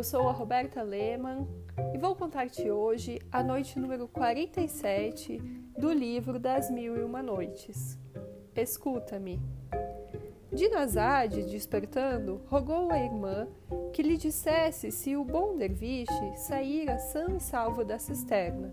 Eu 0.00 0.04
sou 0.04 0.30
a 0.30 0.32
Roberta 0.32 0.82
Lehmann 0.82 1.46
e 1.92 1.98
vou 1.98 2.16
contar-te 2.16 2.70
hoje 2.70 3.20
a 3.30 3.42
noite 3.42 3.78
número 3.78 4.08
47 4.08 5.36
do 5.76 5.92
livro 5.92 6.38
das 6.38 6.70
Mil 6.70 6.96
e 6.96 7.02
Uma 7.02 7.22
Noites. 7.22 7.98
Escuta-me. 8.56 9.38
Dinazade, 10.50 11.42
despertando, 11.42 12.40
rogou 12.46 12.90
à 12.90 12.98
irmã 12.98 13.46
que 13.92 14.02
lhe 14.02 14.16
dissesse 14.16 14.90
se 14.90 15.14
o 15.18 15.22
bom 15.22 15.54
derviche 15.54 16.34
saíra 16.34 16.98
são 16.98 17.36
e 17.36 17.38
salvo 17.38 17.84
da 17.84 17.98
cisterna. 17.98 18.72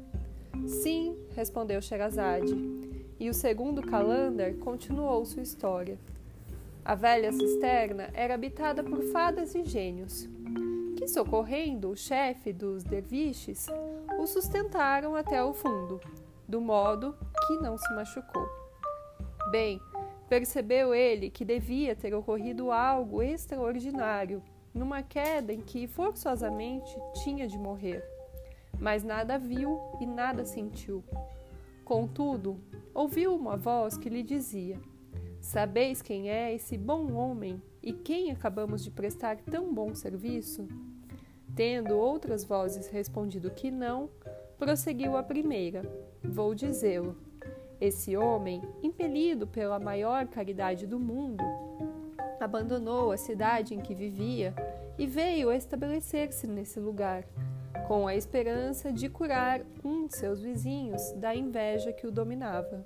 Sim, 0.66 1.14
respondeu 1.36 1.82
Sherazade, 1.82 2.56
e 3.20 3.30
o 3.30 3.34
segundo 3.34 3.82
Calendar 3.82 4.54
continuou 4.54 5.26
sua 5.26 5.44
história. 5.44 6.00
A 6.86 6.96
velha 6.96 7.34
cisterna 7.34 8.10
era 8.14 8.34
habitada 8.34 8.82
por 8.82 9.04
fadas 9.12 9.56
e 9.56 9.66
gênios, 9.66 10.26
que, 11.08 11.14
socorrendo 11.14 11.90
o 11.90 11.96
chefe 11.96 12.52
dos 12.52 12.84
derviches, 12.84 13.68
o 14.20 14.28
sustentaram 14.28 15.16
até 15.16 15.42
o 15.42 15.54
fundo, 15.54 16.02
do 16.46 16.60
modo 16.60 17.16
que 17.48 17.54
não 17.60 17.78
se 17.78 17.94
machucou. 17.96 18.46
Bem, 19.50 19.80
percebeu 20.28 20.94
ele 20.94 21.30
que 21.30 21.46
devia 21.46 21.96
ter 21.96 22.14
ocorrido 22.14 22.74
algo 22.74 23.24
extraordinário 23.24 24.44
numa 24.74 25.02
queda 25.02 25.54
em 25.54 25.62
que 25.62 25.88
forçosamente 25.88 26.94
tinha 27.24 27.48
de 27.48 27.58
morrer, 27.58 28.04
mas 28.78 29.02
nada 29.02 29.40
viu 29.40 29.80
e 30.02 30.06
nada 30.06 30.44
sentiu. 30.44 31.02
Contudo, 31.86 32.60
ouviu 32.94 33.34
uma 33.34 33.56
voz 33.56 33.98
que 33.98 34.10
lhe 34.10 34.22
dizia: 34.22 34.78
Sabeis 35.40 36.02
quem 36.02 36.30
é 36.30 36.54
esse 36.54 36.78
bom 36.78 37.14
homem 37.14 37.62
e 37.82 37.94
quem 37.94 38.30
acabamos 38.30 38.84
de 38.84 38.92
prestar 38.92 39.38
tão 39.38 39.74
bom 39.74 39.96
serviço? 39.96 40.68
Tendo 41.58 41.98
outras 41.98 42.46
vozes 42.46 42.88
respondido 42.88 43.50
que 43.50 43.72
não, 43.72 44.12
prosseguiu 44.60 45.18
a 45.18 45.24
primeira: 45.24 45.82
Vou 46.24 46.54
dizê-lo. 46.54 47.18
Esse 47.82 48.16
homem, 48.16 48.62
impelido 48.84 49.48
pela 49.48 49.80
maior 49.80 50.28
caridade 50.28 50.86
do 50.86 51.00
mundo, 51.00 51.44
abandonou 52.40 53.12
a 53.12 53.18
cidade 53.18 53.74
em 53.74 53.80
que 53.80 53.96
vivia 53.96 54.54
e 55.00 55.08
veio 55.08 55.52
estabelecer-se 55.52 56.46
nesse 56.46 56.80
lugar, 56.80 57.24
com 57.88 58.08
a 58.08 58.16
esperança 58.16 58.94
de 58.94 59.10
curar 59.10 59.62
um 59.84 60.06
de 60.06 60.16
seus 60.16 60.40
vizinhos 60.40 61.12
da 61.14 61.36
inveja 61.36 61.92
que 61.92 62.06
o 62.06 62.12
dominava. 62.12 62.86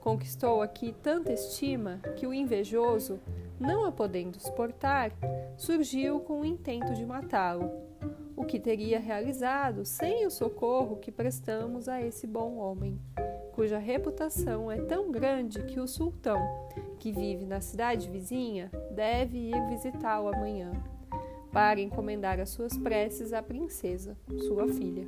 Conquistou 0.00 0.62
aqui 0.62 0.94
tanta 1.02 1.30
estima 1.30 2.00
que 2.16 2.26
o 2.26 2.32
invejoso, 2.32 3.20
não 3.62 3.86
a 3.86 3.92
podendo 3.92 4.38
suportar, 4.38 5.12
surgiu 5.56 6.20
com 6.20 6.40
o 6.40 6.44
intento 6.44 6.92
de 6.92 7.06
matá-lo, 7.06 7.70
o 8.36 8.44
que 8.44 8.60
teria 8.60 8.98
realizado 8.98 9.84
sem 9.84 10.26
o 10.26 10.30
socorro 10.30 10.96
que 10.96 11.10
prestamos 11.10 11.88
a 11.88 12.02
esse 12.02 12.26
bom 12.26 12.56
homem 12.56 13.00
cuja 13.52 13.78
reputação 13.78 14.70
é 14.70 14.80
tão 14.80 15.10
grande 15.10 15.62
que 15.62 15.78
o 15.78 15.86
sultão, 15.86 16.40
que 16.98 17.12
vive 17.12 17.44
na 17.44 17.60
cidade 17.60 18.10
vizinha, 18.10 18.70
deve 18.90 19.38
ir 19.38 19.66
visitá-lo 19.68 20.28
amanhã, 20.28 20.72
para 21.52 21.80
encomendar 21.80 22.40
as 22.40 22.48
suas 22.48 22.76
preces 22.78 23.32
à 23.32 23.42
princesa, 23.42 24.16
sua 24.48 24.66
filha. 24.68 25.06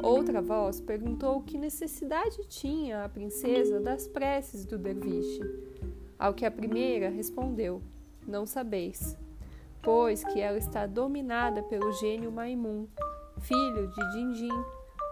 Outra 0.00 0.40
voz 0.40 0.80
perguntou 0.80 1.42
que 1.42 1.58
necessidade 1.58 2.38
tinha 2.48 3.04
a 3.04 3.08
princesa 3.08 3.80
das 3.80 4.06
preces 4.06 4.64
do 4.64 4.78
derviche. 4.78 5.42
Ao 6.20 6.32
que 6.32 6.46
a 6.46 6.50
primeira 6.50 7.08
respondeu: 7.08 7.82
Não 8.28 8.46
sabeis, 8.46 9.18
pois 9.82 10.22
que 10.22 10.38
ela 10.38 10.58
está 10.58 10.86
dominada 10.86 11.64
pelo 11.64 11.90
gênio 11.94 12.30
Maimun, 12.30 12.86
filho 13.40 13.88
de 13.88 14.12
Dindim, 14.12 14.64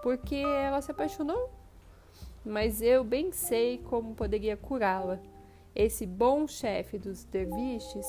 porque 0.03 0.37
ela 0.37 0.81
se 0.81 0.93
apaixonou 0.93 1.59
mas 2.49 2.81
eu 2.81 3.05
bem 3.05 3.31
sei 3.31 3.79
como 3.79 4.15
poderia 4.15 4.57
curá-la. 4.57 5.21
Esse 5.75 6.07
bom 6.07 6.47
chefe 6.47 6.99
dos 6.99 7.25
derviches, 7.25 8.07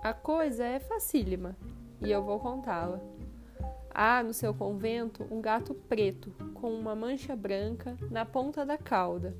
a 0.00 0.14
coisa 0.14 0.64
é 0.64 0.80
facílima, 0.80 1.54
e 2.00 2.10
eu 2.10 2.22
vou 2.22 2.40
contá-la. 2.40 3.00
Há 3.94 4.22
no 4.22 4.32
seu 4.32 4.54
convento 4.54 5.26
um 5.30 5.40
gato 5.40 5.74
preto 5.74 6.34
com 6.54 6.72
uma 6.72 6.96
mancha 6.96 7.36
branca 7.36 7.96
na 8.10 8.24
ponta 8.24 8.64
da 8.64 8.78
cauda, 8.78 9.36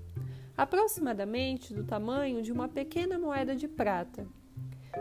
aproximadamente 0.56 1.74
do 1.74 1.84
tamanho 1.84 2.42
de 2.42 2.52
uma 2.52 2.68
pequena 2.68 3.18
moeda 3.18 3.54
de 3.54 3.68
prata. 3.68 4.26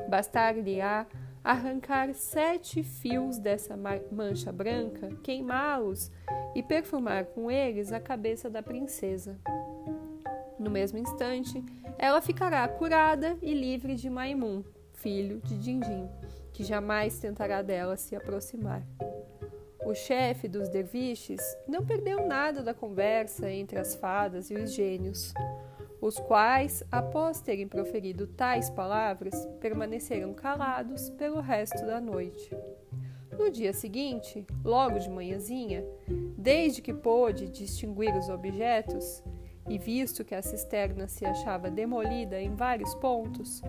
Bastar-lhe-á 0.10 1.06
arrancar 1.44 2.14
sete 2.14 2.84
fios 2.84 3.38
dessa 3.38 3.76
mancha 4.12 4.52
branca, 4.52 5.10
queimá-los 5.24 6.12
e 6.54 6.62
perfumar 6.62 7.26
com 7.26 7.50
eles 7.50 7.92
a 7.92 8.00
cabeça 8.00 8.50
da 8.50 8.62
princesa. 8.62 9.40
No 10.60 10.70
mesmo 10.70 11.00
instante, 11.00 11.64
ela 11.98 12.22
ficará 12.22 12.68
curada 12.68 13.38
e 13.42 13.54
livre 13.54 13.96
de 13.96 14.10
Maimun, 14.10 14.64
filho 14.94 15.42
de 15.42 15.58
Dindim, 15.58 16.08
que 16.54 16.64
jamais 16.64 17.18
tentará 17.18 17.64
dela 17.64 17.98
se 17.98 18.16
aproximar. 18.16 18.84
O 19.86 19.94
chefe 19.94 20.48
dos 20.48 20.70
derviches 20.70 21.42
não 21.68 21.86
perdeu 21.86 22.28
nada 22.28 22.62
da 22.62 22.74
conversa 22.74 23.50
entre 23.50 23.80
as 23.80 23.96
fadas 23.96 24.50
e 24.50 24.56
os 24.56 24.74
gênios 24.74 25.34
os 26.02 26.20
quais, 26.20 26.84
após 26.92 27.40
terem 27.40 27.68
proferido 27.68 28.26
tais 28.26 28.72
palavras, 28.72 29.48
permaneceram 29.60 30.34
calados 30.34 31.12
pelo 31.12 31.40
resto 31.40 31.86
da 31.86 32.02
noite. 32.02 32.50
No 33.38 33.52
dia 33.52 33.72
seguinte, 33.72 34.46
logo 34.66 34.98
de 34.98 35.10
manhãzinha, 35.10 35.86
desde 36.36 36.82
que 36.82 36.94
pôde 36.94 37.48
distinguir 37.48 38.14
os 38.18 38.30
objetos, 38.30 39.24
e 39.70 39.78
visto 39.78 40.26
que 40.26 40.34
a 40.34 40.42
cisterna 40.42 41.08
se 41.08 41.24
achava 41.24 41.70
demolida 41.70 42.42
em 42.42 42.56
vários 42.56 42.96
pontos, 42.96 43.62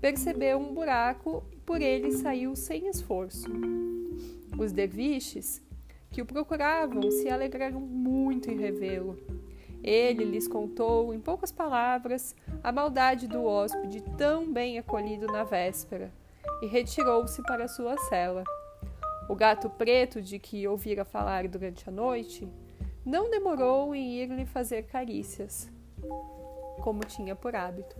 percebeu 0.00 0.58
um 0.58 0.72
buraco 0.72 1.44
e 1.50 1.56
por 1.56 1.82
ele 1.82 2.12
saiu 2.12 2.54
sem 2.54 2.86
esforço. 2.86 3.48
Os 4.58 4.72
derviches, 4.72 5.62
que 6.10 6.22
o 6.22 6.26
procuravam, 6.26 7.10
se 7.10 7.28
alegraram 7.28 7.80
muito 7.80 8.50
em 8.50 8.58
revê-lo 8.58 9.18
ele 9.84 10.24
lhes 10.24 10.48
contou, 10.48 11.12
em 11.12 11.20
poucas 11.20 11.52
palavras, 11.52 12.34
a 12.62 12.72
maldade 12.72 13.28
do 13.28 13.44
hóspede 13.44 14.00
tão 14.16 14.50
bem 14.50 14.78
acolhido 14.78 15.26
na 15.26 15.44
véspera 15.44 16.10
e 16.62 16.66
retirou-se 16.66 17.42
para 17.42 17.68
sua 17.68 17.94
cela. 18.08 18.44
O 19.28 19.34
gato 19.34 19.68
preto 19.68 20.22
de 20.22 20.38
que 20.38 20.66
ouvira 20.66 21.04
falar 21.04 21.46
durante 21.48 21.86
a 21.86 21.92
noite 21.92 22.48
não 23.04 23.28
demorou 23.28 23.94
em 23.94 24.14
ir-lhe 24.14 24.46
fazer 24.46 24.84
carícias, 24.84 25.70
como 26.82 27.04
tinha 27.04 27.36
por 27.36 27.54
hábito. 27.54 27.96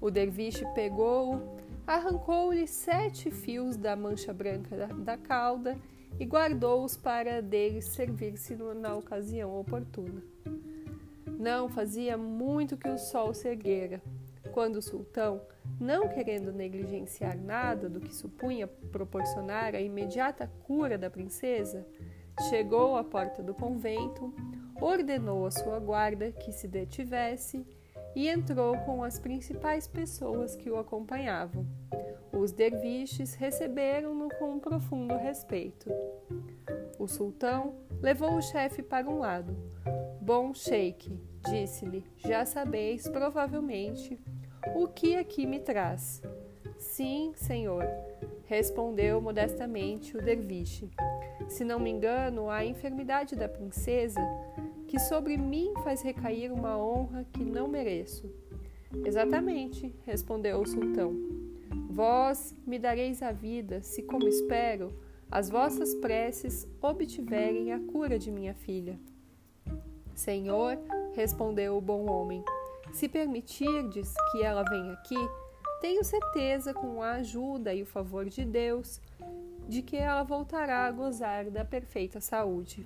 O 0.00 0.10
derviche 0.10 0.64
pegou-o, 0.74 1.59
arrancou-lhe 1.86 2.66
sete 2.66 3.30
fios 3.30 3.76
da 3.76 3.96
mancha 3.96 4.32
branca 4.32 4.76
da, 4.76 4.86
da 4.86 5.16
cauda 5.16 5.76
e 6.18 6.24
guardou-os 6.24 6.96
para 6.96 7.40
dele 7.40 7.80
servir-se 7.80 8.54
na 8.54 8.94
ocasião 8.96 9.58
oportuna. 9.58 10.22
Não 11.38 11.68
fazia 11.68 12.16
muito 12.16 12.76
que 12.76 12.88
o 12.88 12.98
sol 12.98 13.32
se 13.32 13.48
erguera, 13.48 14.02
quando 14.52 14.76
o 14.76 14.82
sultão, 14.82 15.40
não 15.80 16.08
querendo 16.08 16.52
negligenciar 16.52 17.38
nada 17.38 17.88
do 17.88 18.00
que 18.00 18.14
supunha 18.14 18.66
proporcionar 18.66 19.74
a 19.74 19.80
imediata 19.80 20.50
cura 20.64 20.98
da 20.98 21.08
princesa, 21.08 21.86
chegou 22.48 22.96
à 22.96 23.04
porta 23.04 23.42
do 23.42 23.54
convento, 23.54 24.34
ordenou 24.80 25.46
à 25.46 25.50
sua 25.50 25.78
guarda 25.78 26.32
que 26.32 26.52
se 26.52 26.66
detivesse 26.66 27.64
e 28.14 28.28
entrou 28.28 28.76
com 28.78 29.02
as 29.02 29.18
principais 29.18 29.86
pessoas 29.86 30.56
que 30.56 30.70
o 30.70 30.78
acompanhavam. 30.78 31.66
Os 32.32 32.52
derviches 32.52 33.34
receberam-no 33.34 34.28
com 34.38 34.52
um 34.52 34.58
profundo 34.58 35.16
respeito. 35.16 35.90
O 36.98 37.06
sultão 37.06 37.74
levou 38.00 38.36
o 38.36 38.42
chefe 38.42 38.82
para 38.82 39.08
um 39.08 39.18
lado. 39.18 39.56
Bom 40.20 40.54
sheik, 40.54 41.10
Disse-lhe: 41.48 42.04
Já 42.16 42.44
sabeis, 42.44 43.08
provavelmente, 43.08 44.18
o 44.74 44.86
que 44.86 45.16
aqui 45.16 45.46
me 45.46 45.58
traz. 45.58 46.22
Sim, 46.78 47.32
senhor, 47.34 47.84
respondeu 48.46 49.20
modestamente 49.20 50.16
o 50.16 50.22
derviche. 50.22 50.90
Se 51.48 51.64
não 51.64 51.78
me 51.78 51.90
engano, 51.90 52.50
a 52.50 52.64
enfermidade 52.64 53.34
da 53.34 53.48
princesa, 53.48 54.20
que 54.90 54.98
sobre 54.98 55.36
mim 55.36 55.72
faz 55.84 56.02
recair 56.02 56.52
uma 56.52 56.76
honra 56.76 57.24
que 57.32 57.44
não 57.44 57.68
mereço. 57.68 58.28
Exatamente, 59.04 59.94
respondeu 60.04 60.60
o 60.60 60.66
sultão. 60.66 61.14
Vós 61.88 62.52
me 62.66 62.76
dareis 62.76 63.22
a 63.22 63.30
vida, 63.30 63.80
se, 63.82 64.02
como 64.02 64.26
espero, 64.26 64.92
as 65.30 65.48
vossas 65.48 65.94
preces 65.94 66.66
obtiverem 66.82 67.72
a 67.72 67.78
cura 67.78 68.18
de 68.18 68.32
minha 68.32 68.52
filha. 68.52 68.98
Senhor, 70.12 70.76
respondeu 71.14 71.76
o 71.76 71.80
bom 71.80 72.10
homem. 72.10 72.42
Se 72.92 73.08
permitirdes 73.08 74.12
que 74.32 74.42
ela 74.42 74.64
venha 74.64 74.94
aqui, 74.94 75.28
tenho 75.80 76.02
certeza, 76.02 76.74
com 76.74 77.00
a 77.00 77.12
ajuda 77.12 77.72
e 77.72 77.82
o 77.82 77.86
favor 77.86 78.28
de 78.28 78.44
Deus, 78.44 79.00
de 79.68 79.82
que 79.82 79.96
ela 79.96 80.24
voltará 80.24 80.86
a 80.86 80.90
gozar 80.90 81.48
da 81.48 81.64
perfeita 81.64 82.20
saúde. 82.20 82.84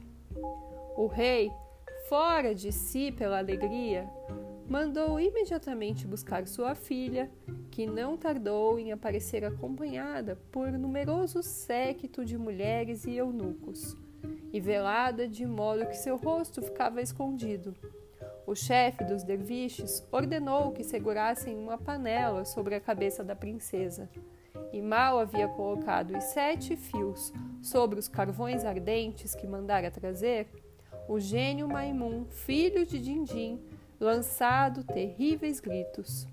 O 0.96 1.06
rei, 1.06 1.50
fora 2.08 2.54
de 2.54 2.70
si 2.70 3.10
pela 3.10 3.38
alegria, 3.38 4.08
mandou 4.68 5.18
imediatamente 5.18 6.06
buscar 6.06 6.46
sua 6.46 6.74
filha, 6.74 7.30
que 7.70 7.86
não 7.86 8.16
tardou 8.16 8.78
em 8.78 8.92
aparecer 8.92 9.44
acompanhada 9.44 10.38
por 10.52 10.70
numeroso 10.72 11.42
séquito 11.42 12.24
de 12.24 12.36
mulheres 12.36 13.04
e 13.04 13.16
eunucos, 13.16 13.96
e 14.52 14.60
velada 14.60 15.26
de 15.26 15.46
modo 15.46 15.86
que 15.86 15.96
seu 15.96 16.16
rosto 16.16 16.62
ficava 16.62 17.02
escondido. 17.02 17.74
O 18.46 18.54
chefe 18.54 19.02
dos 19.04 19.22
derviches 19.22 20.06
ordenou 20.12 20.72
que 20.72 20.84
segurassem 20.84 21.56
uma 21.56 21.78
panela 21.78 22.44
sobre 22.44 22.74
a 22.74 22.80
cabeça 22.80 23.24
da 23.24 23.34
princesa, 23.34 24.08
e 24.72 24.82
mal 24.82 25.18
havia 25.18 25.48
colocado 25.48 26.16
os 26.16 26.24
sete 26.24 26.76
fios 26.76 27.32
sobre 27.62 27.98
os 27.98 28.08
carvões 28.08 28.64
ardentes 28.64 29.34
que 29.34 29.46
mandara 29.46 29.90
trazer, 29.90 30.46
o 31.08 31.20
gênio 31.20 31.68
Maimun, 31.68 32.24
filho 32.30 32.86
de 32.86 32.98
Dindim, 32.98 33.60
lançado 34.00 34.84
terríveis 34.84 35.60
gritos. 35.60 36.26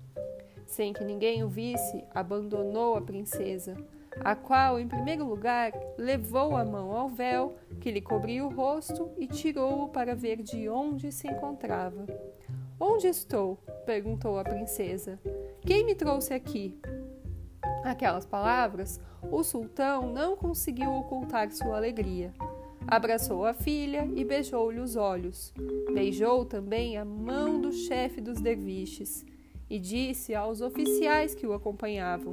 Sem 0.66 0.92
que 0.92 1.04
ninguém 1.04 1.44
o 1.44 1.48
visse, 1.48 2.04
abandonou 2.14 2.96
a 2.96 3.02
princesa, 3.02 3.76
a 4.20 4.34
qual, 4.34 4.78
em 4.78 4.88
primeiro 4.88 5.24
lugar, 5.24 5.72
levou 5.96 6.56
a 6.56 6.64
mão 6.64 6.92
ao 6.92 7.08
véu 7.08 7.56
que 7.80 7.90
lhe 7.90 8.00
cobria 8.00 8.44
o 8.44 8.54
rosto 8.54 9.10
e 9.18 9.26
tirou-o 9.26 9.88
para 9.88 10.14
ver 10.14 10.42
de 10.42 10.68
onde 10.68 11.10
se 11.12 11.26
encontrava. 11.28 12.06
Onde 12.78 13.06
estou? 13.06 13.58
perguntou 13.86 14.38
a 14.38 14.44
princesa. 14.44 15.18
Quem 15.60 15.84
me 15.84 15.94
trouxe 15.94 16.34
aqui? 16.34 16.78
Aquelas 17.84 18.26
palavras, 18.26 19.00
o 19.30 19.42
sultão 19.42 20.12
não 20.12 20.36
conseguiu 20.36 20.92
ocultar 20.92 21.50
sua 21.52 21.76
alegria. 21.76 22.32
Abraçou 22.86 23.46
a 23.46 23.54
filha 23.54 24.08
e 24.14 24.24
beijou-lhe 24.24 24.80
os 24.80 24.96
olhos. 24.96 25.52
Beijou 25.92 26.44
também 26.44 26.96
a 26.96 27.04
mão 27.04 27.60
do 27.60 27.72
chefe 27.72 28.20
dos 28.20 28.40
derviches 28.40 29.24
e 29.70 29.78
disse 29.78 30.34
aos 30.34 30.60
oficiais 30.60 31.34
que 31.34 31.46
o 31.46 31.54
acompanhavam: 31.54 32.32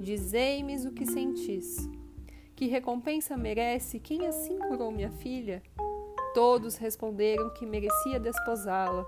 Dizei-me 0.00 0.76
o 0.86 0.92
que 0.92 1.04
sentis. 1.04 1.88
Que 2.54 2.66
recompensa 2.66 3.36
merece 3.36 3.98
quem 3.98 4.26
assim 4.26 4.58
curou 4.58 4.90
minha 4.90 5.10
filha? 5.10 5.62
Todos 6.34 6.76
responderam 6.76 7.50
que 7.50 7.66
merecia 7.66 8.20
desposá-la. 8.20 9.06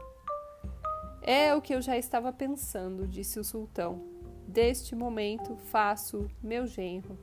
É 1.22 1.54
o 1.54 1.60
que 1.60 1.74
eu 1.74 1.82
já 1.82 1.96
estava 1.96 2.32
pensando, 2.32 3.06
disse 3.06 3.38
o 3.38 3.44
sultão. 3.44 4.02
Deste 4.48 4.96
momento 4.96 5.54
faço 5.56 6.28
meu 6.42 6.66
genro. 6.66 7.16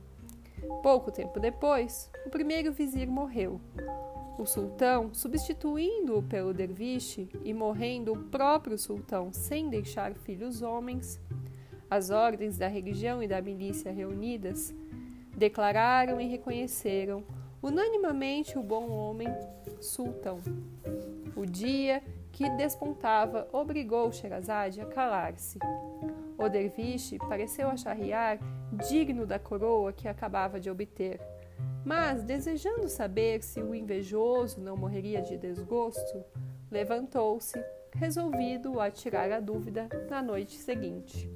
Pouco 0.82 1.10
tempo 1.10 1.38
depois, 1.40 2.10
o 2.26 2.30
primeiro 2.30 2.72
vizir 2.72 3.08
morreu. 3.08 3.60
O 4.38 4.46
sultão, 4.46 5.12
substituindo-o 5.12 6.22
pelo 6.22 6.54
derviche 6.54 7.28
e 7.42 7.52
morrendo 7.52 8.12
o 8.12 8.24
próprio 8.24 8.78
sultão 8.78 9.32
sem 9.32 9.68
deixar 9.68 10.14
filhos 10.14 10.62
homens, 10.62 11.20
as 11.90 12.10
ordens 12.10 12.56
da 12.56 12.68
religião 12.68 13.22
e 13.22 13.26
da 13.26 13.40
milícia 13.40 13.90
reunidas 13.90 14.74
declararam 15.36 16.20
e 16.20 16.26
reconheceram 16.26 17.24
unanimamente 17.62 18.58
o 18.58 18.62
bom 18.62 18.90
homem 18.90 19.28
sultão. 19.80 20.38
O 21.34 21.46
dia 21.46 22.02
que 22.32 22.48
despontava 22.50 23.48
obrigou 23.52 24.12
Sherazade 24.12 24.80
a 24.80 24.86
calar-se. 24.86 25.58
O 26.36 26.48
derviche 26.48 27.18
pareceu 27.18 27.68
a 27.68 27.76
Shahriar 27.76 28.38
digno 28.72 29.26
da 29.26 29.38
coroa 29.38 29.92
que 29.92 30.08
acabava 30.08 30.60
de 30.60 30.70
obter. 30.70 31.20
Mas, 31.84 32.22
desejando 32.22 32.88
saber 32.88 33.42
se 33.42 33.62
o 33.62 33.74
invejoso 33.74 34.60
não 34.60 34.76
morreria 34.76 35.22
de 35.22 35.36
desgosto, 35.36 36.24
levantou-se, 36.70 37.58
resolvido 37.94 38.80
a 38.80 38.90
tirar 38.90 39.32
a 39.32 39.40
dúvida 39.40 39.88
na 40.10 40.22
noite 40.22 40.56
seguinte. 40.56 41.30